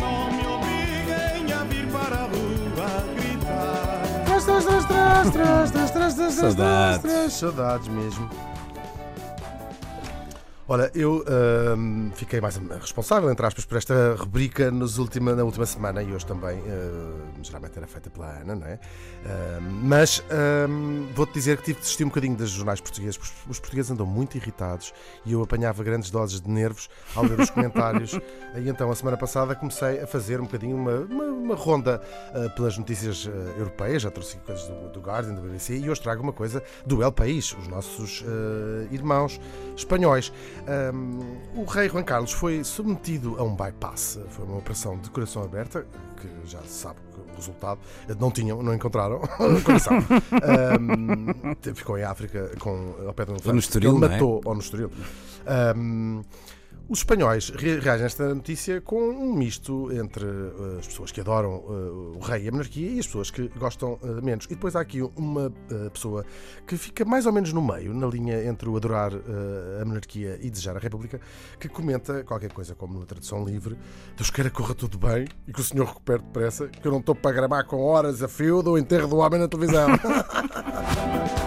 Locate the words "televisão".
79.48-79.88